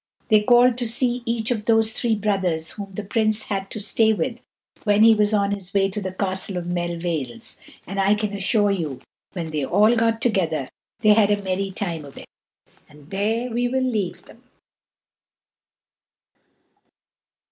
They 0.29 0.41
called 0.41 0.79
to 0.79 0.87
see 0.87 1.21
each 1.27 1.51
of 1.51 1.65
those 1.65 1.93
three 1.93 2.15
brothers 2.15 2.71
whom 2.71 2.91
the 2.95 3.03
Prince 3.03 3.43
had 3.43 3.69
to 3.69 3.79
stay 3.79 4.13
with 4.13 4.39
when 4.83 5.03
he 5.03 5.13
was 5.13 5.31
on 5.31 5.51
his 5.51 5.71
way 5.75 5.91
to 5.91 6.01
the 6.01 6.11
Castle 6.11 6.57
of 6.57 6.65
Melvales; 6.65 7.59
and 7.85 7.99
I 7.99 8.15
can 8.15 8.33
assure 8.33 8.71
you, 8.71 9.01
when 9.33 9.51
they 9.51 9.63
all 9.63 9.95
got 9.95 10.19
together, 10.19 10.69
they 11.01 11.13
had 11.13 11.29
a 11.29 11.35
very 11.35 11.45
merry 11.57 11.69
time 11.71 12.03
of 12.03 12.17
it. 12.17 12.25
And 12.89 13.11
there 13.11 13.51
we 13.51 13.67
will 13.67 13.83
leave 13.83 14.23
them. 14.23 14.41